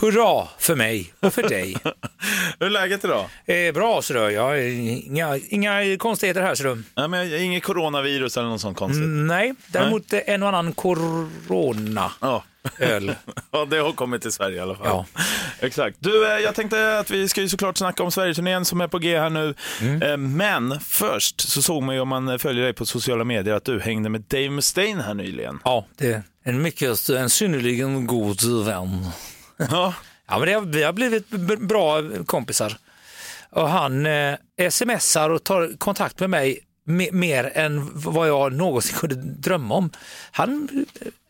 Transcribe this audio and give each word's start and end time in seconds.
Hurra 0.00 0.48
för 0.58 0.76
mig 0.76 1.12
och 1.20 1.34
för 1.34 1.42
dig. 1.42 1.76
Hur 2.58 2.66
är 2.66 2.70
läget 2.70 3.04
idag? 3.04 3.28
Eh, 3.46 3.74
bra 3.74 4.02
så 4.02 4.14
då. 4.14 4.30
Jag 4.30 4.70
inga, 4.70 5.36
inga 5.48 5.98
konstigheter 5.98 6.42
här 6.42 6.54
så 6.54 6.62
du. 6.62 6.82
Ja, 6.94 7.08
men 7.08 7.34
inget 7.34 7.62
coronavirus 7.62 8.36
eller 8.36 8.48
något 8.48 8.60
sånt 8.60 8.78
konstigt? 8.78 9.06
Nej, 9.06 9.54
däremot 9.66 10.12
eh, 10.12 10.20
en 10.26 10.42
och 10.42 10.48
annan 10.48 10.72
corona. 10.72 12.12
Ja. 12.20 12.44
Öl. 12.78 13.14
ja, 13.50 13.64
det 13.64 13.78
har 13.78 13.92
kommit 13.92 14.22
till 14.22 14.32
Sverige 14.32 14.56
i 14.56 14.60
alla 14.60 14.74
fall. 14.74 14.86
Ja. 14.86 15.06
Exakt. 15.66 15.96
Du, 16.00 16.32
eh, 16.32 16.38
jag 16.38 16.54
tänkte 16.54 16.98
att 16.98 17.10
vi 17.10 17.28
ska 17.28 17.40
ju 17.40 17.48
såklart 17.48 17.76
snacka 17.76 18.02
om 18.02 18.10
Sverigeturnén 18.10 18.64
som 18.64 18.80
är 18.80 18.88
på 18.88 18.98
G 18.98 19.18
här 19.18 19.30
nu. 19.30 19.54
Eh, 20.02 20.16
Men 20.16 20.80
först 20.80 21.40
så 21.40 21.62
såg 21.62 21.82
man 21.82 21.94
ju 21.94 22.00
om 22.00 22.08
man 22.08 22.38
följer 22.38 22.64
dig 22.64 22.72
på 22.72 22.86
sociala 22.86 23.24
medier 23.24 23.54
att 23.54 23.64
du 23.64 23.80
hängde 23.80 24.08
med 24.08 24.20
Dave 24.20 24.50
Mustaine 24.50 25.00
här 25.00 25.14
nyligen. 25.14 25.60
Ja, 25.64 25.86
det 25.96 26.12
är 26.12 26.22
en 26.44 26.62
mycket, 26.62 27.08
en 27.08 27.30
synnerligen 27.30 28.06
god 28.06 28.64
vän. 28.66 29.06
Ja, 29.70 29.94
Ja, 30.30 30.38
men 30.38 30.48
det 30.48 30.52
har, 30.54 30.60
vi 30.62 30.82
har 30.82 30.92
blivit 30.92 31.28
bra 31.60 32.02
kompisar. 32.26 32.76
Och 33.50 33.68
han 33.68 34.06
eh, 34.06 34.36
smsar 34.70 35.30
och 35.30 35.44
tar 35.44 35.78
kontakt 35.78 36.20
med 36.20 36.30
mig 36.30 36.60
me- 36.86 37.12
mer 37.12 37.52
än 37.54 37.90
vad 37.94 38.28
jag 38.28 38.52
någonsin 38.52 38.96
kunde 38.98 39.14
drömma 39.14 39.74
om. 39.74 39.90
Han 40.30 40.68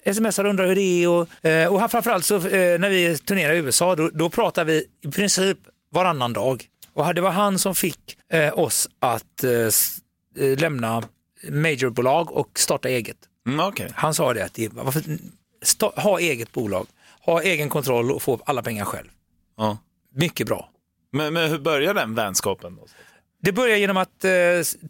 eh, 0.05 0.15
smsar 0.15 0.45
och 0.45 0.51
undrar 0.51 0.67
hur 0.67 0.75
det 0.75 0.81
är 1.05 1.09
och, 1.09 1.45
eh, 1.45 1.73
och 1.73 1.81
han, 1.81 1.89
framförallt 1.89 2.25
så, 2.25 2.35
eh, 2.37 2.79
när 2.81 2.89
vi 2.89 3.19
turnerar 3.19 3.53
i 3.55 3.59
USA 3.59 3.97
då, 3.97 4.11
då 4.15 4.31
pratar 4.31 4.65
vi 4.65 4.85
i 5.05 5.09
princip 5.11 5.59
varannan 5.91 6.33
dag. 6.33 6.65
Och 6.93 7.15
det 7.15 7.21
var 7.21 7.31
han 7.31 7.59
som 7.59 7.75
fick 7.75 8.19
eh, 8.33 8.59
oss 8.59 8.89
att 8.99 9.45
eh, 9.45 10.59
lämna 10.59 11.03
majorbolag 11.51 12.33
och 12.33 12.59
starta 12.59 12.89
eget. 12.89 13.17
mm, 13.47 13.61
okej. 13.61 13.89
Han 13.95 14.15
sa 14.15 14.35
det 14.35 14.45
att 14.45 14.55
det, 14.55 14.69
varför, 14.73 15.03
sta, 15.63 15.93
ha 15.97 16.19
eget 16.21 16.53
bolag, 16.53 16.87
ha 17.33 17.43
egen 17.43 17.69
kontroll 17.69 18.13
och 18.13 18.23
få 18.23 18.41
alla 18.45 18.63
pengar 18.63 18.85
själv. 18.85 19.09
Ja. 19.57 19.79
Mycket 20.15 20.47
bra. 20.47 20.71
Men, 21.13 21.35
men 21.35 21.51
hur 21.51 21.59
börjar 21.59 21.95
den 21.95 22.15
vänskapen? 22.15 22.77
Då? 22.77 22.87
Det 23.43 23.53
börjar 23.53 23.77
genom 23.77 23.97
att 23.97 24.25
eh, 24.25 24.31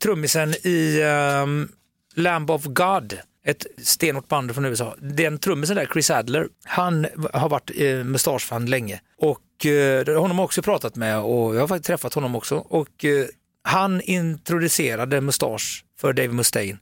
trummisen 0.00 0.55
i 0.62 1.03
um, 1.42 1.69
Lamb 2.14 2.50
of 2.50 2.64
God, 2.64 3.19
ett 3.44 3.66
stenhårt 3.83 4.28
band 4.28 4.55
från 4.55 4.64
USA, 4.64 4.94
den 4.98 5.39
trummisen 5.39 5.77
där, 5.77 5.89
Chris 5.92 6.11
Adler, 6.11 6.48
han 6.64 7.06
har 7.33 7.48
varit 7.48 7.70
eh, 7.77 8.05
Mustache-fan 8.05 8.66
länge 8.66 9.00
och 9.19 9.66
eh, 9.66 10.20
honom 10.20 10.39
har 10.39 10.44
också 10.44 10.62
pratat 10.62 10.97
med 10.97 11.20
och 11.20 11.56
jag 11.56 11.61
har 11.61 11.69
faktiskt 11.69 11.86
träffat 11.86 12.14
honom 12.14 12.36
också 12.36 12.56
och 12.56 13.05
eh, 13.05 13.27
han 13.62 14.00
introducerade 14.00 15.20
Mustache 15.20 15.84
för 16.00 16.12
Dave 16.12 16.33
Mustaine 16.33 16.78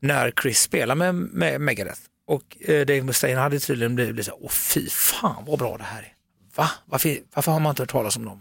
när 0.00 0.32
Chris 0.42 0.60
spelade 0.60 0.98
med, 0.98 1.14
med 1.14 1.60
Megadeth. 1.60 2.00
Och 2.30 2.56
eh, 2.60 2.86
Dave 2.86 3.02
Mustaine 3.02 3.38
hade 3.38 3.58
tydligen 3.58 3.94
blivit, 3.94 4.14
blivit 4.14 4.26
så 4.26 4.38
åh 4.40 4.50
fy 4.50 4.88
fan 4.90 5.44
vad 5.46 5.58
bra 5.58 5.76
det 5.76 5.84
här 5.84 6.02
är. 6.02 6.12
Va? 6.56 6.70
Varför, 6.86 7.16
varför 7.34 7.52
har 7.52 7.60
man 7.60 7.70
inte 7.70 7.82
hört 7.82 7.90
talas 7.90 8.16
om 8.16 8.24
dem? 8.24 8.40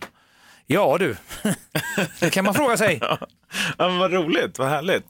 Ja 0.68 0.98
du, 1.00 1.16
det 2.20 2.30
kan 2.30 2.46
man 2.46 2.54
fråga 2.54 2.78
sig. 2.78 3.00
Ja, 3.78 3.88
men 3.90 3.98
vad 3.98 4.14
roligt, 4.14 4.60
vad 4.60 4.70
härligt. 4.70 5.06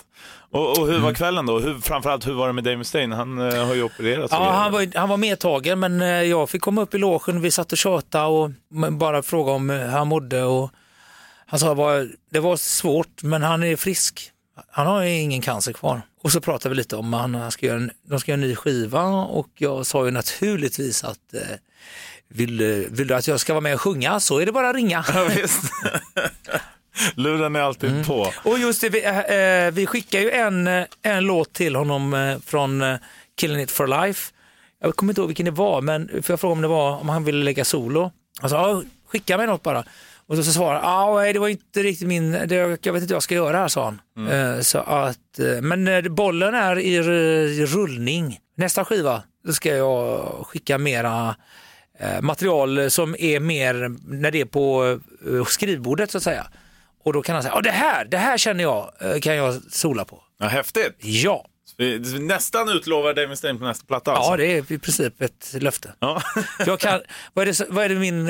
Och, 0.51 0.69
och 0.69 0.85
hur 0.85 0.89
Mm. 0.93 1.01
var 1.03 1.13
kvällen 1.13 1.45
då? 1.45 1.59
Hur, 1.59 1.79
framförallt, 1.79 2.27
hur 2.27 2.33
var 2.33 2.47
det 2.47 2.53
med 2.53 2.63
Dave 2.63 2.77
Mustaine? 2.77 3.11
Han 3.11 3.39
eh, 3.51 3.65
har 3.67 3.73
ju 3.75 3.83
opererats. 3.83 4.33
och 4.33 4.39
Ja, 4.39 4.51
han 4.51 4.71
var, 4.71 4.97
han 4.97 5.09
var 5.09 5.17
medtagen 5.17 5.79
men 5.79 6.01
eh, 6.01 6.07
jag 6.07 6.49
fick 6.49 6.61
komma 6.61 6.81
upp 6.81 6.93
i 6.93 6.97
logen, 6.97 7.41
vi 7.41 7.51
satt 7.51 7.71
och 7.71 7.77
tjöta 7.77 8.25
och 8.27 8.51
bara 8.91 9.21
fråga 9.23 9.51
om 9.51 9.69
hur 9.69 9.85
han 9.87 10.07
mådde 10.07 10.43
och 10.43 10.71
han 11.45 11.59
sa 11.59 11.71
att 12.01 12.07
det 12.31 12.39
var 12.39 12.55
svårt 12.57 13.23
men 13.23 13.43
han 13.43 13.63
är 13.63 13.75
frisk. 13.75 14.31
Han 14.67 14.87
har 14.87 15.03
ingen 15.03 15.41
cancer 15.41 15.73
kvar. 15.73 16.01
Och 16.23 16.31
så 16.31 16.41
pratade 16.41 16.69
vi 16.69 16.75
lite 16.75 16.95
om 16.95 17.13
att 17.13 17.21
han 17.21 17.51
ska 17.51 17.65
göra 17.65 17.77
en, 17.77 17.91
de 18.07 18.19
ska 18.19 18.31
göra 18.31 18.41
en 18.41 18.47
ny 18.49 18.55
skiva 18.55 19.03
och 19.09 19.47
jag 19.57 19.85
sa 19.85 20.05
ju 20.05 20.11
naturligtvis 20.11 21.03
att 21.03 21.33
eh, 21.33 21.41
vill, 22.27 22.61
eh, 22.61 22.67
vill 22.89 23.07
du 23.07 23.15
att 23.15 23.27
jag 23.27 23.39
ska 23.39 23.53
vara 23.53 23.61
med 23.61 23.73
och 23.73 23.81
sjunga 23.81 24.19
så 24.19 24.39
är 24.39 24.45
det 24.45 24.51
bara 24.51 24.69
att 24.69 24.75
ringa. 24.75 25.05
Ja. 25.13 25.29
Luren 27.15 27.55
är 27.55 27.59
alltid 27.59 27.89
Mm. 27.91 28.05
på. 28.05 28.31
Och 28.43 28.59
just 28.59 28.81
det, 28.81 28.89
vi, 28.89 29.05
eh, 29.05 29.19
eh, 29.19 29.71
vi 29.71 29.85
skickar 29.85 30.19
ju 30.19 30.31
en, 30.31 30.67
eh, 30.67 30.85
en 31.01 31.23
låt 31.23 31.53
till 31.53 31.75
honom 31.75 32.13
eh, 32.13 32.39
från 32.45 32.81
eh, 32.81 32.97
Killing 33.39 33.61
It 33.61 33.71
For 33.71 33.87
Life. 34.05 34.33
Jag 34.81 34.95
kommer 34.95 35.11
inte 35.11 35.21
ihåg 35.21 35.27
vilken 35.27 35.45
det 35.45 35.51
var, 35.51 35.81
men 35.81 36.07
för 36.23 36.33
jag 36.33 36.39
frågade 36.39 36.55
om 36.55 36.61
det 36.61 36.67
var 36.67 36.97
om 36.97 37.09
han 37.09 37.23
ville 37.23 37.43
lägga 37.43 37.65
solo. 37.65 38.11
Han 38.41 38.49
sa, 38.49 38.69
ja, 38.69 38.83
skicka 39.07 39.37
mig 39.37 39.47
något 39.47 39.63
bara. 39.63 39.83
Och 40.29 40.35
så, 40.35 40.43
så 40.43 40.51
svarade 40.51 40.79
han, 40.79 41.09
ah, 41.09 41.33
det 41.33 41.39
var 41.39 41.47
inte 41.47 41.83
riktigt 41.83 42.07
min, 42.07 42.31
det, 42.31 42.55
jag 42.55 42.67
vet 42.67 42.85
inte 42.85 42.97
vad 42.97 43.09
jag 43.09 43.23
ska 43.23 43.35
göra 43.35 43.57
här, 43.57 43.67
sa 43.67 43.95
han. 44.15 44.27
Eh, 44.27 44.61
så 44.61 44.77
att, 44.77 45.39
eh, 45.39 45.61
men 45.61 45.87
eh, 45.87 46.01
bollen 46.01 46.53
är 46.53 46.79
i, 46.79 47.01
rullning. 47.65 48.39
Nästa 48.57 48.85
skiva, 48.85 49.23
då 49.45 49.53
ska 49.53 49.75
jag 49.75 50.21
skicka 50.47 50.77
mera 50.77 51.35
eh, 51.99 52.21
material 52.21 52.91
som 52.91 53.15
är 53.19 53.39
mer 53.39 53.95
när 54.07 54.31
det 54.31 54.41
är 54.41 54.45
på 54.45 54.99
eh, 55.31 55.45
skrivbordet 55.45 56.11
så 56.11 56.17
att 56.17 56.23
säga. 56.23 56.47
Och 57.03 57.13
då 57.13 57.21
kan 57.21 57.35
han 57.35 57.43
säga, 57.43 57.53
ja 57.55 57.61
det 57.61 57.71
här, 57.71 58.05
det 58.05 58.17
här 58.17 58.37
känner 58.37 58.63
jag, 58.63 58.91
kan 59.21 59.35
jag 59.35 59.53
sola 59.71 60.05
på. 60.05 60.23
Ja, 60.39 60.47
häftigt. 60.47 60.95
Ja, 60.99 61.45
nästan 62.19 62.69
utlovar 62.69 63.13
Dave 63.13 63.27
Mustaine 63.27 63.59
på 63.59 63.65
nästa 63.65 63.85
platta. 63.85 64.11
Alltså. 64.11 64.31
ja 64.31 64.37
det 64.37 64.45
är 64.45 64.71
i 64.71 64.79
princip 64.79 65.21
ett 65.21 65.55
löfte. 65.59 65.93
Ja. 65.99 66.21
Jag 66.65 66.79
kan, 66.79 67.01
vad, 67.33 67.47
är 67.47 67.53
det, 67.53 67.65
vad 67.69 67.85
är 67.85 67.89
det 67.89 67.95
min, 67.95 68.25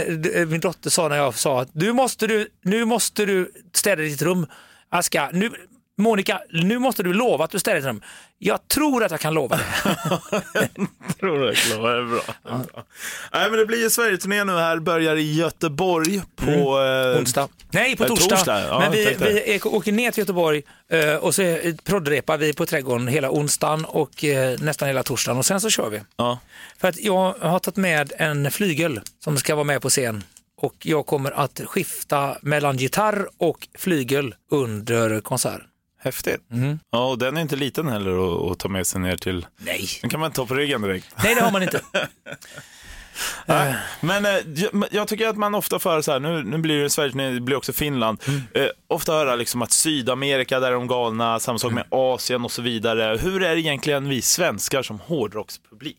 min 0.50 0.60
dotter 0.60 0.90
sa 0.90 1.08
när 1.08 1.18
jag 1.18 1.36
sa 1.36 1.62
att 1.62 1.70
du 1.74 1.94
måste 1.94 2.28
du, 2.28 2.48
nu 2.62 2.86
måste 2.86 3.26
du 3.26 3.52
städa 3.74 4.02
ditt 4.02 4.22
rum. 4.22 4.48
Aska, 4.90 5.30
nu, 5.34 5.52
Monica, 6.00 6.42
nu 6.52 6.80
måste 6.80 7.04
du 7.04 7.14
lova 7.14 7.46
att 7.46 7.52
du 7.52 7.60
städar 7.60 7.76
ditt 7.76 7.86
rum. 7.86 8.02
Jag 8.38 8.68
tror 8.68 9.04
att 9.04 9.12
jag 9.12 9.20
kan 9.20 9.34
lova 9.34 9.58
det. 9.58 9.64
tror 11.20 11.40
det 11.40 11.50
är 11.50 11.78
bra. 11.78 11.90
Det 12.44 12.50
är 12.50 12.58
bra. 12.58 12.84
Nej, 13.34 13.50
men 13.50 13.60
det 13.60 13.66
blir 13.66 13.84
ju 13.84 13.90
Sverigeturné 13.90 14.44
nu 14.44 14.52
här, 14.52 14.80
börjar 14.80 15.16
i 15.16 15.34
Göteborg 15.34 16.22
på... 16.36 16.82
eh, 16.82 17.20
Onsdag. 17.20 17.48
Nej, 17.72 17.96
på 17.96 18.04
eh, 18.04 18.08
torsdag. 18.08 18.36
torsdag, 18.36 18.62
ja, 18.68 18.80
Men 18.80 18.92
vi, 18.92 19.16
vi 19.20 19.60
åker 19.64 19.92
ner 19.92 20.12
till 20.12 20.22
Göteborg 20.22 20.64
eh, 20.92 21.16
och 21.16 21.36
så 21.36 21.58
proddrepar 21.84 22.38
vi 22.38 22.54
på 22.54 22.66
Trädgården 22.66 23.08
hela 23.08 23.32
onsdagen 23.32 23.86
och 23.86 24.24
eh, 24.24 24.60
nästan 24.60 24.88
hela 24.88 25.04
torsdagen 25.04 25.38
och 25.38 25.46
sen 25.46 25.62
så 25.62 25.70
kör 25.70 25.90
vi. 25.90 26.02
Ja. 26.18 26.40
För 26.78 26.88
att 26.88 27.00
jag 27.00 27.34
har 27.40 27.60
tagit 27.60 27.78
med 27.78 28.14
en 28.18 28.52
flygel 28.52 29.02
som 29.24 29.38
ska 29.38 29.56
vara 29.56 29.64
med 29.64 29.82
på 29.82 29.90
scen 29.90 30.24
och 30.62 30.76
jag 30.80 31.06
kommer 31.06 31.32
att 31.32 31.62
skifta 31.66 32.38
mellan 32.42 32.78
gitarr 32.78 33.30
och 33.38 33.68
flygel 33.78 34.36
under 34.52 35.22
konserten. 35.22 35.66
Häftigt. 36.02 36.42
Mm. 36.52 36.80
Ja, 36.92 37.06
och 37.10 37.18
den 37.18 37.38
är 37.38 37.42
inte 37.42 37.56
liten 37.56 37.88
heller 37.88 38.12
att, 38.46 38.52
att 38.52 38.60
ta 38.60 38.70
med 38.70 38.88
sig 38.88 39.02
ner 39.02 39.18
till... 39.18 39.46
Nej. 39.58 39.88
Den 40.02 40.10
kan 40.10 40.20
man 40.20 40.32
ta 40.32 40.46
på 40.46 40.56
ryggen 40.56 40.82
direkt. 40.82 41.08
Nej, 41.24 41.36
det 41.36 41.42
har 41.42 41.52
man 41.52 41.64
inte. 41.64 41.82
Nej, 43.46 43.76
Men 44.02 44.26
eh, 44.26 44.32
jag, 44.92 45.08
tycker 45.08 45.28
att 45.28 45.38
man 45.38 45.56
ofta 45.56 45.80
får 45.80 45.90
höra 45.90 46.02
så 46.02 46.12
här, 46.12 46.20
nu, 46.20 46.44
nu 46.44 46.58
blir 46.58 46.84
det 46.84 46.90
Sverige, 46.90 47.30
det 47.32 47.40
blir 47.42 47.56
också 47.58 47.74
Finland, 47.74 48.22
Mm. 48.28 48.42
eh, 48.54 48.68
ofta 48.88 49.12
höra 49.12 49.36
liksom 49.36 49.62
att 49.62 49.72
Sydamerika, 49.72 50.60
där 50.60 50.68
är 50.68 50.72
de 50.74 50.88
galna, 50.88 51.40
samma 51.40 51.60
sak 51.60 51.72
med 51.72 51.84
Mm. 51.92 52.00
Asien 52.00 52.46
och 52.46 52.52
så 52.52 52.62
vidare. 52.62 53.18
Hur 53.18 53.44
är 53.44 53.56
det 53.56 53.62
egentligen 53.62 54.10
vi 54.10 54.22
svenskar 54.22 54.84
som 54.84 55.00
hårdrockspublik? 55.00 55.98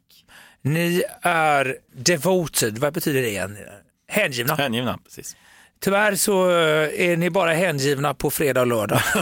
Ni 0.62 1.02
är 1.22 1.76
devoted, 1.94 2.78
vad 2.78 2.92
betyder 2.94 3.22
det 3.22 3.28
igen? 3.28 3.58
Hängivna. 4.08 4.54
Hängivna, 4.54 4.98
precis. 5.04 5.36
Tyvärr 5.80 6.14
så 6.14 6.50
eh, 6.50 7.10
är 7.10 7.16
ni 7.16 7.30
bara 7.30 7.52
hängivna 7.52 8.14
på 8.14 8.30
fredag 8.30 8.60
och 8.60 8.66
lördag. 8.66 9.00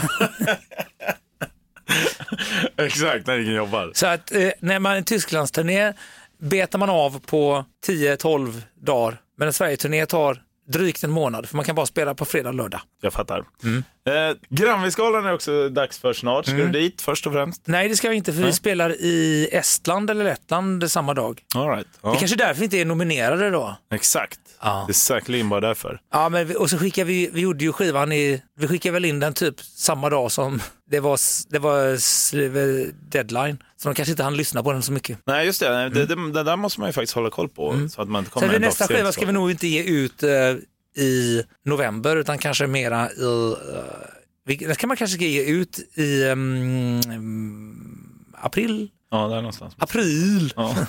Exakt, 2.76 3.26
när 3.26 3.38
ingen 3.38 3.54
jobbar. 3.54 3.90
Så 3.94 4.06
att 4.06 4.32
eh, 4.32 4.50
när 4.60 4.78
man 4.78 4.92
är 4.92 4.96
en 4.96 5.04
Tysklandsturné 5.04 5.92
betar 6.38 6.78
man 6.78 6.90
av 6.90 7.20
på 7.20 7.64
10-12 7.86 8.62
dagar. 8.80 9.20
Men 9.36 9.48
en 9.48 9.52
Sverigeturné 9.52 10.06
tar 10.06 10.42
drygt 10.68 11.04
en 11.04 11.10
månad 11.10 11.48
för 11.48 11.56
man 11.56 11.64
kan 11.64 11.74
bara 11.74 11.86
spela 11.86 12.14
på 12.14 12.24
fredag 12.24 12.48
och 12.48 12.54
lördag. 12.54 12.80
Jag 13.00 13.12
fattar. 13.12 13.44
Mm. 13.62 13.84
Eh, 14.08 14.36
Grammisgalan 14.48 15.26
är 15.26 15.34
också 15.34 15.68
dags 15.68 15.98
för 15.98 16.12
snart. 16.12 16.46
Ska 16.46 16.56
du 16.56 16.68
dit 16.68 17.02
först 17.02 17.26
och 17.26 17.32
främst? 17.32 17.62
Nej 17.64 17.88
det 17.88 17.96
ska 17.96 18.08
vi 18.08 18.16
inte 18.16 18.32
för 18.32 18.42
vi 18.42 18.52
spelar 18.52 18.90
i 18.90 19.48
Estland 19.52 20.10
eller 20.10 20.24
Lettland 20.24 20.90
samma 20.90 21.14
dag. 21.14 21.40
All 21.54 21.68
right. 21.68 21.86
ja. 22.02 22.10
Det 22.10 22.16
är 22.16 22.18
kanske 22.18 22.34
är 22.34 22.38
därför 22.38 22.58
vi 22.58 22.64
inte 22.64 22.80
är 22.80 22.84
nominerade 22.84 23.50
då. 23.50 23.76
Exakt. 23.92 24.40
Ja. 24.60 24.84
Det 24.86 24.90
är 24.90 24.94
säkerligen 24.94 25.48
bara 25.48 25.60
därför. 25.60 26.00
Ja, 26.12 26.28
men 26.28 26.46
vi, 26.46 26.54
och 26.54 26.70
så 26.70 26.78
skickade 26.78 27.04
vi, 27.04 27.30
vi 27.32 27.40
gjorde 27.40 27.64
ju 27.64 27.72
skivan 27.72 28.12
i, 28.12 28.42
vi 28.58 28.68
skickade 28.68 28.92
väl 28.92 29.04
in 29.04 29.20
den 29.20 29.34
typ 29.34 29.60
samma 29.60 30.10
dag 30.10 30.32
som 30.32 30.60
det 30.90 31.00
var, 31.00 31.18
det 31.52 31.58
var 31.58 31.96
deadline. 33.10 33.62
Så 33.76 33.88
de 33.88 33.94
kanske 33.94 34.10
inte 34.10 34.22
hann 34.22 34.36
lyssna 34.36 34.62
på 34.62 34.72
den 34.72 34.82
så 34.82 34.92
mycket. 34.92 35.18
Nej, 35.26 35.46
just 35.46 35.60
det. 35.60 35.70
Nej, 35.70 35.90
det, 35.90 36.06
det. 36.06 36.32
Det 36.32 36.42
där 36.42 36.56
måste 36.56 36.80
man 36.80 36.88
ju 36.88 36.92
faktiskt 36.92 37.14
hålla 37.14 37.30
koll 37.30 37.48
på. 37.48 37.88
Så 37.90 38.02
att 38.02 38.08
man 38.08 38.24
inte 38.24 38.30
Mm. 38.30 38.30
Så 38.30 38.30
kommer 38.30 38.52
dag 38.52 38.60
nästa 38.68 38.84
skiva 38.96 39.12
ska 39.12 39.20
så. 39.20 39.26
vi 39.26 39.32
nog 39.32 39.50
inte 39.50 39.66
ge 39.68 39.82
ut 39.82 40.22
eh, 40.22 40.30
i 41.04 41.42
november 41.64 42.16
utan 42.16 42.38
kanske 42.38 42.66
mera 42.66 43.10
i, 43.10 43.56
vi- 44.46 44.56
det 44.56 44.78
kan 44.78 44.88
man 44.88 44.96
kanske 44.96 45.26
ge 45.26 45.42
ut 45.44 45.78
i 45.98 46.24
mm, 46.28 47.00
april, 48.34 48.88
Ja, 49.10 49.28
där 49.28 49.36
någonstans. 49.36 49.74
April. 49.78 50.52
Ja. 50.56 50.76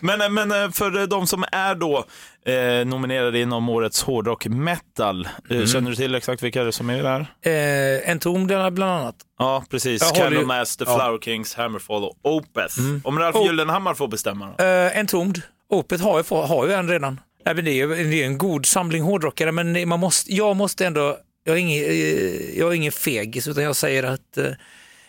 men, 0.00 0.20
eh, 0.20 0.28
men 0.28 0.52
eh, 0.52 0.70
för 0.70 1.06
de 1.06 1.26
som 1.26 1.44
är 1.52 1.74
då 1.74 2.04
eh, 2.46 2.86
nominerade 2.86 3.38
inom 3.40 3.68
årets 3.68 4.02
hårdrock 4.02 4.46
metal, 4.46 5.28
eh, 5.50 5.66
känner 5.66 5.90
du 5.90 5.96
till 5.96 6.14
exakt 6.14 6.42
vilka 6.42 6.64
det 6.64 6.72
som 6.72 6.90
är 6.90 7.02
där? 7.02 7.20
Eh, 7.42 8.10
en 8.10 8.18
tom 8.18 8.46
bland 8.46 8.82
annat. 8.82 9.14
Ja, 9.38 9.64
precis. 9.70 10.10
Candlemass, 10.12 10.76
The 10.76 10.84
Ja. 10.86 10.96
Flower 10.98 11.18
Kings, 11.18 11.54
Hammerfall 11.54 12.04
och 12.04 12.16
Opeth. 12.22 12.74
Om 13.04 13.18
Ralf 13.18 13.36
Oh. 13.36 13.46
Gyllenhammar 13.46 13.94
får 13.94 14.08
bestämma 14.08 14.54
då? 14.58 14.64
Eh, 14.64 14.98
en 14.98 15.06
tomd. 15.06 15.42
Opet 15.68 16.00
har 16.00 16.18
ju, 16.18 16.36
har 16.36 16.66
ju 16.66 16.72
en 16.72 16.88
redan. 16.88 17.20
Nej, 17.46 17.54
men 17.54 17.64
det, 17.64 17.70
är, 17.70 17.74
ju- 17.74 18.10
det 18.10 18.22
är 18.22 18.26
en 18.26 18.38
god 18.38 18.66
samling 18.66 19.02
hårdrockare, 19.02 19.52
men 19.52 19.88
man 19.88 20.00
måste, 20.00 20.34
jag 20.34 20.56
måste 20.56 20.86
ändå, 20.86 21.16
jag 21.44 21.56
är 21.56 21.60
ingen, 21.60 21.84
eh, 21.84 22.58
jag 22.58 22.70
är 22.70 22.74
ingen 22.74 22.92
fegis, 22.92 23.48
utan 23.48 23.64
jag 23.64 23.76
säger 23.76 24.02
att 24.02 24.38
eh, 24.38 24.44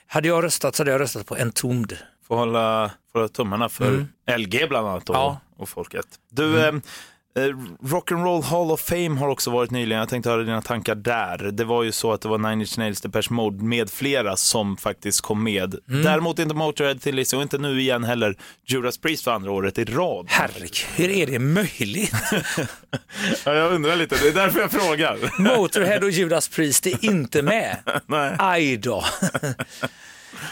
hade 0.07 0.27
jag 0.27 0.43
röstat 0.43 0.75
så 0.75 0.81
hade 0.83 0.91
jag 0.91 1.01
röstat 1.01 1.25
på 1.25 1.35
en 1.37 1.51
tomd. 1.51 1.97
Får 2.31 2.37
hålla, 2.37 2.91
får 3.11 3.19
hålla 3.19 3.29
tummarna 3.29 3.69
för 3.69 4.05
LG 4.37 4.65
bland 4.69 4.87
annat 4.87 5.09
och, 5.09 5.15
Ja. 5.15 5.39
och 5.57 5.69
folket. 5.69 6.05
Du, 6.29 6.59
eh, 6.59 6.67
eh, 6.67 7.41
Rock'n'Roll 7.83 8.41
Hall 8.43 8.71
of 8.71 8.81
Fame 8.81 9.19
har 9.19 9.27
också 9.27 9.51
varit 9.51 9.71
nyligen. 9.71 9.99
Jag 9.99 10.09
tänkte 10.09 10.29
höra 10.29 10.43
dina 10.43 10.61
tankar 10.61 10.95
där. 10.95 11.37
Det 11.37 11.63
var 11.63 11.83
ju 11.83 11.91
så 11.91 12.13
att 12.13 12.21
det 12.21 12.29
var 12.29 12.37
Nine 12.37 12.61
Inch 12.61 12.77
Nails, 12.77 13.01
Depeche 13.01 13.27
Mode 13.33 13.63
med 13.63 13.89
flera 13.89 14.35
som 14.37 14.77
faktiskt 14.77 15.21
kom 15.21 15.43
med. 15.43 15.75
Däremot 15.85 16.39
inte 16.39 16.55
Motörhead 16.55 16.95
till 16.95 17.15
listan 17.15 17.37
och 17.37 17.43
inte 17.43 17.57
nu 17.57 17.81
igen 17.81 18.03
heller 18.03 18.35
Judas 18.65 18.97
Priest 18.97 19.23
för 19.23 19.31
andra 19.31 19.51
året 19.51 19.77
i 19.77 19.83
rad. 19.85 20.25
Herregud, 20.29 20.75
hur 20.95 21.09
är 21.09 21.25
det 21.27 21.39
möjligt? 21.39 22.13
Ja, 23.45 23.53
jag 23.53 23.73
undrar 23.73 23.95
lite, 23.95 24.15
det 24.21 24.27
är 24.27 24.33
därför 24.33 24.59
jag 24.59 24.71
frågar. 24.71 25.17
Motorhead 25.41 25.99
och 25.99 26.11
Judas 26.11 26.47
Priest 26.49 26.85
är 26.87 27.05
inte 27.05 27.41
med. 27.41 27.77
Nej. 28.05 28.35
Aj 28.39 28.77
då. 28.77 29.03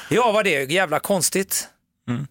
ja, 0.09 0.31
vad 0.31 0.43
det 0.45 0.55
är 0.55 0.71
jävla 0.71 0.99
konstigt. 0.99 1.69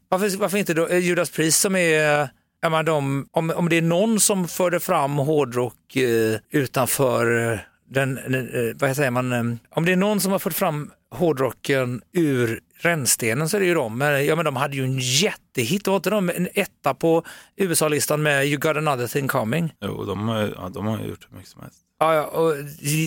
Varför, 0.09 0.37
varför 0.37 0.59
inte 0.59 0.75
då, 0.75 0.87
eh, 0.87 0.99
Judas 0.99 1.31
Priest 1.31 1.61
som 1.61 1.77
är, 1.77 2.29
ja, 2.61 2.69
men 2.69 2.85
de, 2.85 3.29
om, 3.31 3.51
om 3.51 3.69
det 3.69 3.77
är 3.77 3.83
någon 3.83 4.21
som 4.21 4.49
förde 4.49 4.81
fram 4.81 5.19
hårdrock 5.19 5.97
eh, 5.97 6.39
utanför 6.51 7.53
eh, 7.53 7.59
den, 7.91 8.19
eh, 8.19 8.75
vad 8.75 8.97
säger 8.97 9.11
man, 9.11 9.33
eh, 9.33 9.45
om 9.71 9.85
det 9.85 9.93
är 9.93 9.97
någon 9.97 10.21
som 10.21 10.33
har 10.33 10.39
fört 10.39 10.55
fram 10.55 10.91
hårdrocken 11.11 12.03
ur 12.13 12.61
rännstenen 12.79 13.49
så 13.49 13.57
är 13.57 13.61
det 13.61 13.67
ju 13.67 13.75
de. 13.75 13.99
Men, 13.99 14.27
ja, 14.27 14.37
men 14.37 14.45
de 14.45 14.57
hade 14.57 14.77
ju 14.77 14.85
en 14.85 14.99
jättehit, 14.99 15.87
var 15.87 15.97
inte 15.97 16.11
de 16.11 16.31
en 16.31 16.49
etta 16.55 16.95
på 16.95 17.23
USA-listan 17.57 18.23
med 18.23 18.47
You 18.47 18.57
got 18.59 18.77
another 18.77 19.07
thing 19.07 19.29
coming? 19.29 19.73
Jo, 19.85 20.05
de, 20.05 20.29
har- 20.29 20.53
ja, 20.57 20.71
de 20.75 20.87
har 20.87 20.99
gjort 20.99 21.27
hur 21.31 21.37
mycket 21.37 21.51
som 21.53 21.63
helst. 21.63 21.79
Ja, 22.01 22.15
ja 22.15 22.25
och, 22.25 22.55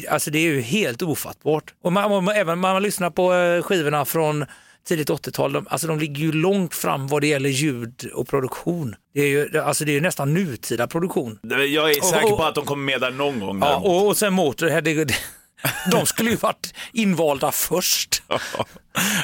alltså 0.10 0.32
det 0.32 0.40
är 0.40 0.44
ju 0.54 0.62
helt 0.62 1.02
ofattbart. 1.02 1.74
Och 1.84 1.94
man, 1.94 2.24
man, 2.26 2.36
även 2.36 2.60
man 2.60 2.84
lyssnar 2.84 3.10
på 3.10 3.34
eh, 3.34 3.62
skivorna 3.64 4.06
från 4.06 4.46
tidigt 4.88 5.10
80-tal, 5.10 5.54
de, 5.54 5.68
alltså 5.70 5.88
de 5.88 6.00
ligger 6.00 6.22
ju 6.22 6.32
långt 6.32 6.74
fram 6.76 7.08
vad 7.08 7.22
det 7.22 7.28
gäller 7.28 7.50
ljud 7.50 8.10
och 8.14 8.28
produktion. 8.28 8.96
Det 9.14 9.22
är 9.22 9.28
ju, 9.28 9.58
alltså 9.60 9.86
det 9.86 9.92
är 9.92 9.94
ju 9.94 10.02
nästan 10.02 10.34
nutida 10.34 10.88
produktion. 10.88 11.40
Jag 11.44 11.90
är 11.92 12.02
säker 12.02 12.32
och- 12.32 12.38
på 12.38 12.44
att 12.46 12.56
de 12.56 12.66
kommer 12.66 12.84
med 12.86 13.02
där 13.02 13.12
någon 13.12 13.40
gång. 13.40 13.60
Ja, 13.62 13.76
och, 13.76 14.08
och 14.08 14.18
sen 14.18 14.34
Motorhead, 14.34 14.82
det, 14.82 15.04
det, 15.06 15.14
de 15.92 16.06
skulle 16.06 16.30
ju 16.30 16.36
varit 16.36 16.74
invalda 16.94 17.52
först. 17.52 18.24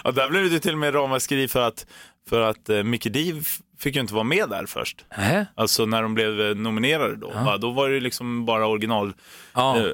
ja, 0.04 0.12
där 0.12 0.30
blev 0.30 0.50
det 0.51 0.60
till 0.60 0.72
och 0.74 0.78
med 0.78 0.95
ramaskri 0.95 1.48
för 1.48 1.62
att, 1.62 1.86
för 2.30 2.42
att 2.42 2.69
uh, 2.69 2.84
Mickey 2.84 3.10
D 3.10 3.34
f- 3.42 3.57
fick 3.80 3.95
ju 3.95 4.01
inte 4.01 4.13
vara 4.13 4.24
med 4.24 4.50
där 4.50 4.66
först. 4.66 5.06
Nähä. 5.18 5.45
Alltså 5.56 5.86
när 5.86 6.01
de 6.01 6.13
blev 6.13 6.42
eh, 6.42 6.56
nominerade 6.56 7.16
då. 7.16 7.28
Va? 7.30 7.57
Då 7.57 7.72
var 7.72 7.89
det 7.89 8.00
liksom 8.00 8.45
bara 8.45 8.68
original 8.68 9.13
Ja. 9.54 9.78
eh, 9.78 9.84
eh, 9.84 9.92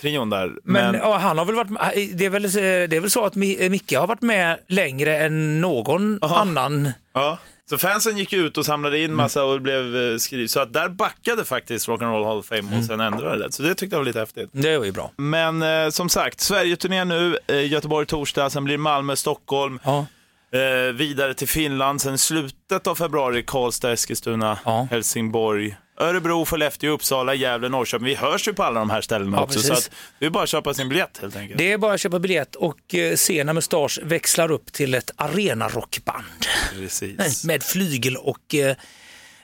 trion 0.00 0.30
där. 0.30 0.46
Men, 0.48 0.56
Men, 0.64 0.94
ja, 0.94 1.16
han 1.16 1.38
har 1.38 1.44
väl 1.44 1.54
varit, 1.54 1.70
det 2.18 2.24
är 2.24 2.30
väl, 2.30 2.42
det 2.52 2.96
är 2.96 3.00
väl 3.00 3.10
så 3.10 3.24
att 3.24 3.34
Mi- 3.34 3.68
Micke 3.70 3.92
har 3.92 4.06
varit 4.06 4.22
med 4.22 4.58
längre 4.68 5.18
än 5.18 5.60
någon 5.60 6.18
Aha. 6.22 6.36
annan. 6.36 6.90
ja. 7.12 7.38
Så 7.70 7.78
fansen 7.78 8.18
gick 8.18 8.32
ut 8.32 8.58
och 8.58 8.66
samlade 8.66 8.98
in 8.98 9.14
massa 9.14 9.44
och 9.44 9.60
blev 9.60 9.96
eh, 9.96 10.16
skriv. 10.18 10.46
Så 10.46 10.60
att 10.60 10.72
där 10.72 10.88
backade 10.88 11.44
faktiskt 11.44 11.88
Rock'n'Roll 11.88 12.24
Hall 12.24 12.38
of 12.38 12.46
Fame 12.46 12.78
och 12.78 12.84
sen 12.84 13.00
ändrade 13.00 13.44
det. 13.44 13.52
Så 13.52 13.62
det 13.62 13.74
tyckte 13.74 13.96
jag 13.96 14.00
var 14.00 14.04
lite 14.06 14.18
häftigt. 14.18 14.48
Det 14.52 14.78
var 14.78 14.84
ju 14.84 14.92
bra. 14.92 15.10
Men 15.16 15.62
eh, 15.62 15.88
som 15.90 16.08
sagt, 16.08 16.40
Sverige-turné 16.40 17.04
nu, 17.04 17.38
eh, 17.46 17.66
Göteborg 17.72 18.06
torsdag, 18.06 18.50
sen 18.50 18.64
blir 18.64 18.78
Malmö, 18.78 19.16
Stockholm. 19.16 19.78
Ja. 19.84 20.06
Eh, 20.52 20.92
vidare 20.94 21.34
till 21.34 21.48
Finland, 21.48 22.00
sen 22.00 22.18
slutet 22.18 22.86
av 22.86 22.94
februari 22.94 23.42
Karlstad, 23.42 23.92
Eskilstuna, 23.92 24.58
Ja. 24.64 24.88
Helsingborg, 24.90 25.76
Örebro, 25.98 26.44
Skellefteå, 26.44 26.92
Uppsala, 26.92 27.34
Gävle, 27.34 27.68
Norrköping. 27.68 28.04
Vi 28.06 28.14
hörs 28.14 28.48
ju 28.48 28.52
på 28.52 28.62
alla 28.62 28.80
de 28.80 28.90
här 28.90 29.00
ställena 29.00 29.36
Ja, 29.36 29.42
också. 29.42 29.54
precis. 29.58 29.68
Så 29.68 29.72
att 29.74 29.90
det 30.18 30.26
är 30.26 30.30
bara 30.30 30.42
att 30.42 30.48
köpa 30.48 30.74
sin 30.74 30.88
biljett 30.88 31.18
helt 31.22 31.36
enkelt. 31.36 31.58
Det 31.58 31.72
är 31.72 31.78
bara 31.78 31.94
att 31.94 32.00
köpa 32.00 32.18
biljett 32.18 32.54
och 32.54 32.94
eh, 32.94 33.14
se 33.16 33.44
när 33.44 33.52
Mustasch 33.52 33.98
växlar 34.02 34.50
upp 34.50 34.72
till 34.72 34.94
ett 34.94 35.10
arenarockband 35.16 36.24
Precis. 36.72 37.44
med 37.44 37.62
flygel 37.62 38.16
och 38.16 38.54
eh, 38.54 38.76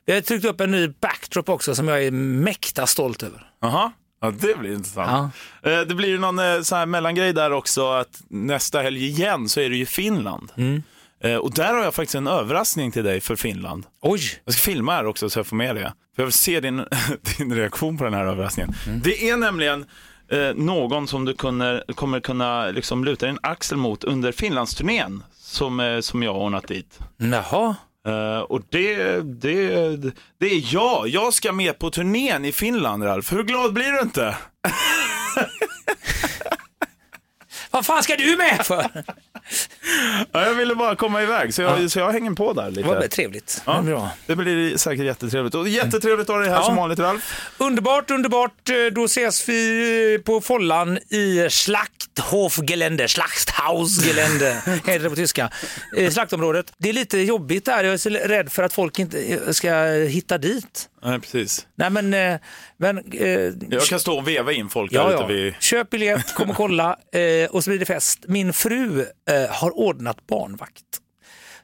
vi 0.05 0.13
har 0.13 0.21
tryckt 0.21 0.45
upp 0.45 0.61
en 0.61 0.71
ny 0.71 0.89
backdrop 0.89 1.49
också 1.49 1.75
som 1.75 1.89
jag 1.89 2.05
är 2.05 2.11
mäkta 2.11 2.87
stolt 2.87 3.23
över. 3.23 3.51
Jaha. 3.61 3.93
Ja, 4.21 4.31
det 4.31 4.59
blir 4.59 4.73
intressant. 4.73 5.35
Eh, 5.63 5.81
det 5.81 5.95
blir 5.95 6.09
ju 6.09 6.19
någon 6.19 6.65
så 6.65 6.77
här 6.77 6.87
mellangrej 6.87 7.33
där 7.33 7.53
också 7.53 7.91
att 7.93 8.23
nästa 8.29 8.81
helg 8.83 9.07
igen 9.07 9.49
så 9.49 9.61
är 9.61 9.71
det 9.71 9.77
ju 9.77 9.87
Finland. 9.87 10.53
Mm. 10.57 10.83
Eh, 11.25 11.37
och 11.37 11.55
där 11.55 11.75
har 11.75 11.85
jag 11.85 11.95
faktiskt 11.95 12.15
en 12.15 12.27
överraskning 12.27 12.93
till 12.93 13.05
dig 13.05 13.21
för 13.21 13.37
Finland. 13.37 13.87
Oj, 14.01 14.21
Jag 14.45 14.55
ska 14.55 14.63
filma 14.63 14.93
här 14.93 15.07
också 15.07 15.31
så 15.31 15.39
jag 15.39 15.47
får 15.47 15.57
med 15.57 15.77
det. 15.77 15.93
För 16.15 16.23
jag 16.23 16.25
vill 16.25 16.33
se 16.33 16.61
din, 16.61 16.85
din 17.39 17.55
reaktion 17.55 17.99
på 17.99 18.05
den 18.05 18.15
här 18.15 18.25
överraskningen. 18.25 18.75
Det 19.05 19.29
är 19.31 19.37
nämligen 19.37 19.85
eh, 20.33 20.55
någon 20.55 21.09
som 21.09 21.25
du 21.25 21.35
kunde, 21.35 21.85
kommer 21.95 22.21
kunna 22.21 22.67
liksom 22.67 23.05
luta 23.05 23.27
din 23.27 23.39
axel 23.43 23.79
mot 23.79 24.05
under 24.05 24.33
Finlandsturnén 24.33 25.23
som, 25.39 25.81
eh, 25.81 26.01
som 26.01 26.23
jag 26.23 26.33
har 26.35 26.41
ordnat 26.41 26.69
dit. 26.69 26.99
jaha. 27.17 27.77
Eh, 28.07 28.39
och 28.41 28.63
det, 28.71 29.21
det, 29.21 29.97
det 30.41 30.47
är 30.47 30.75
jag. 30.75 31.09
Jag 31.09 31.35
ska 31.35 31.53
med 31.53 31.79
på 31.79 31.91
turnén 31.91 32.45
i 32.45 32.53
Finland, 32.53 33.05
Ralf. 33.05 33.33
Hur 33.33 33.43
glad 33.43 33.73
blir 33.73 33.93
du 33.93 34.01
inte? 34.01 34.37
Vad 37.71 37.87
fan 37.87 38.03
ska 38.03 38.17
du 38.17 38.37
med 38.37 38.67
för? 38.67 38.87
Ja, 40.33 40.43
jag 40.47 40.55
ville 40.55 40.75
bara 40.75 40.97
komma 40.97 41.23
iväg, 41.23 41.55
så 41.55 41.63
jag, 41.63 41.91
så 41.91 41.99
jag 41.99 42.13
hänger 42.13 42.31
på 42.31 42.53
där 42.53 42.71
Det 42.71 42.83
var 42.83 42.97
lite. 42.97 43.09
trevligt. 43.09 43.63
Ja. 43.67 43.83
Bra. 43.83 44.11
Det 44.27 44.37
blir 44.37 44.77
säkert 44.77 45.05
jättetrevligt. 45.05 45.55
Och 45.55 45.69
jättetrevligt 45.69 46.31
att 46.31 46.35
ha 46.37 46.41
dig 46.43 46.51
här 46.51 46.57
Ja. 46.57 46.63
som 46.63 46.77
vanligt, 46.77 46.99
Ralf. 46.99 47.51
Underbart, 47.59 48.11
underbart. 48.11 48.69
Eh, 48.69 48.75
Då 48.95 49.05
ses 49.05 49.49
vi 49.49 50.19
på 50.25 50.41
Follan 50.41 50.99
i 51.09 51.49
Schlachthofgelände, 52.19 53.09
Schlachthausgelände 53.09 54.63
heter 54.87 54.99
det 54.99 55.11
på 55.11 55.17
tyska, 55.17 55.51
i 55.97 56.11
slaktområdet. 56.11 56.73
Det 56.79 56.89
är 56.89 56.93
lite 56.93 57.19
jobbigt 57.19 57.65
där, 57.65 57.85
jag 57.85 57.93
är 57.93 57.99
så 57.99 58.11
rädd 58.11 58.53
för 58.53 58.63
att 58.63 58.73
folk 58.73 58.99
inte 58.99 59.55
ska 59.55 59.85
hitta 60.09 60.39
dit. 60.39 60.89
Nej, 61.03 61.21
precis. 61.21 61.67
Nej 61.75 61.91
men, 61.91 62.15
eh, 62.15 62.41
men 62.77 62.99
eh, 63.13 63.29
Jag 63.71 63.83
kan 63.83 64.01
stå 64.01 64.19
och 64.19 64.29
veva 64.29 64.53
in 64.53 64.69
folk 64.69 64.93
Ja, 64.93 65.09
där 65.09 65.13
ja. 65.13 65.27
vid... 65.27 65.55
Köp 65.61 65.91
biljett, 65.91 66.35
kom 66.35 66.51
och 66.51 66.57
kolla 66.57 66.97
eh, 67.13 67.51
och 67.51 67.65
så 67.65 67.71
blir 67.71 67.79
det 67.79 67.87
fest. 67.87 68.19
Min 68.29 68.53
fru 68.53 69.01
eh, 69.31 69.51
har 69.51 69.79
ordnat 69.79 70.27
barnvakt. 70.27 70.83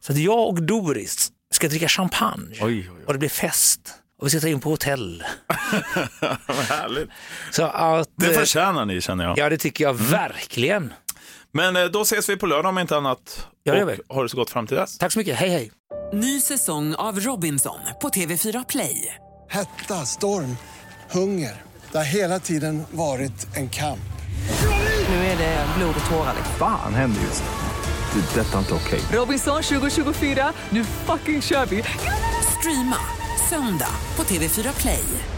Så 0.01 0.13
att 0.13 0.19
jag 0.19 0.49
och 0.49 0.63
Doris 0.63 1.29
ska 1.55 1.69
dricka 1.69 1.89
champagne 1.89 2.57
Oj, 2.61 2.65
oj, 2.65 2.91
oj. 2.97 3.05
och 3.07 3.13
det 3.13 3.19
blir 3.19 3.29
fest. 3.29 3.81
Och 4.19 4.27
vi 4.27 4.31
ska 4.31 4.41
ta 4.41 4.49
in 4.49 4.61
på 4.61 4.71
hotell. 4.71 5.25
Vad 6.47 6.57
härligt. 6.57 7.11
Så 7.51 7.63
att, 7.65 8.09
Det 8.17 8.27
eh, 8.27 8.33
förtjänar 8.39 8.85
ni 8.85 9.01
känner 9.01 9.25
jag. 9.25 9.39
ja 9.39 9.49
det 9.49 9.59
tycker 9.59 9.85
jag 9.85 9.95
verkligen. 9.95 10.93
Men 11.53 11.77
eh, 11.77 11.85
då 11.85 12.03
ses 12.03 12.29
vi 12.29 12.37
på 12.37 12.47
lördag 12.47 12.69
om 12.69 12.79
inte 12.79 12.97
annat. 12.97 13.47
Ja, 13.63 13.73
det 13.73 13.79
gör 13.79 13.87
vi. 13.87 13.99
har 14.09 14.23
det 14.23 14.29
så 14.29 14.37
gott 14.37 14.51
fram 14.51 14.67
till 14.67 14.77
dess. 14.77 14.99
Tack 14.99 15.13
så 15.13 15.19
mycket, 15.19 15.37
hej 15.37 15.49
hej. 15.51 15.73
Ny 16.13 16.41
säsong 16.41 16.95
av 16.95 17.21
Robinson 17.21 17.79
på 18.01 18.09
TV4 18.09 18.65
Play. 18.69 19.15
Hetta, 19.51 19.95
storm, 19.95 20.57
hunger. 21.11 21.63
Det 21.93 21.99
har 21.99 22.05
hela 22.05 22.41
tiden 22.41 22.85
varit 22.91 23.57
en 23.57 23.69
kamp. 23.69 24.01
Nu 25.09 25.15
är 25.17 25.39
det 25.39 25.67
blod 25.79 25.95
och 26.05 26.11
tårar. 26.11 26.35
liksom. 26.37 26.55
Fan 26.59 26.95
händer 26.95 27.21
just 27.23 27.43
det. 27.43 28.21
Det 28.21 28.41
är 28.41 28.45
detta 28.45 28.59
inte 28.59 28.75
okej. 28.75 29.01
Robinson 29.13 29.63
2024, 29.63 30.53
nu 30.71 30.85
fucking 30.85 31.43
kör 31.43 31.67
vi! 31.67 31.85
Streama 32.61 32.97
söndag 33.49 33.95
på 34.17 34.23
TV4 34.23 34.81
Play. 34.81 35.38